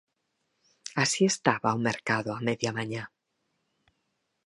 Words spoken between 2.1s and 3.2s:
a media mañá.